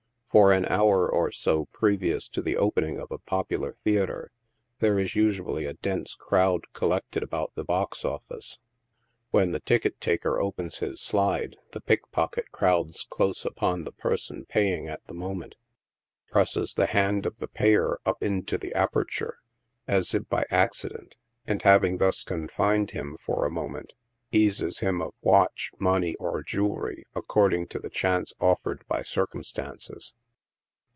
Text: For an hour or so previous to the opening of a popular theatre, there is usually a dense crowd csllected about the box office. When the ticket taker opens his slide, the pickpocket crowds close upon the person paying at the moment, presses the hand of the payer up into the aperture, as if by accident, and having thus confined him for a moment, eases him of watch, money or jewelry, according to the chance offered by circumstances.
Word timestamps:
For 0.31 0.53
an 0.53 0.65
hour 0.67 1.09
or 1.11 1.29
so 1.33 1.65
previous 1.73 2.29
to 2.29 2.41
the 2.41 2.55
opening 2.55 2.97
of 3.01 3.11
a 3.11 3.17
popular 3.17 3.73
theatre, 3.73 4.31
there 4.79 4.97
is 4.97 5.13
usually 5.13 5.65
a 5.65 5.73
dense 5.73 6.15
crowd 6.15 6.61
csllected 6.73 7.21
about 7.21 7.51
the 7.55 7.65
box 7.65 8.05
office. 8.05 8.57
When 9.31 9.51
the 9.51 9.59
ticket 9.59 9.99
taker 9.99 10.39
opens 10.39 10.77
his 10.77 11.01
slide, 11.01 11.57
the 11.73 11.81
pickpocket 11.81 12.49
crowds 12.53 13.05
close 13.09 13.43
upon 13.43 13.83
the 13.83 13.91
person 13.91 14.45
paying 14.45 14.87
at 14.87 15.05
the 15.05 15.13
moment, 15.13 15.55
presses 16.31 16.75
the 16.75 16.85
hand 16.85 17.25
of 17.25 17.39
the 17.39 17.49
payer 17.49 17.99
up 18.05 18.23
into 18.23 18.57
the 18.57 18.73
aperture, 18.73 19.39
as 19.85 20.15
if 20.15 20.29
by 20.29 20.45
accident, 20.49 21.17
and 21.45 21.63
having 21.63 21.97
thus 21.97 22.23
confined 22.23 22.91
him 22.91 23.17
for 23.19 23.43
a 23.43 23.51
moment, 23.51 23.91
eases 24.33 24.79
him 24.79 25.01
of 25.01 25.13
watch, 25.21 25.71
money 25.77 26.15
or 26.15 26.41
jewelry, 26.41 27.03
according 27.13 27.67
to 27.67 27.79
the 27.79 27.89
chance 27.89 28.31
offered 28.39 28.81
by 28.87 29.01
circumstances. 29.01 30.13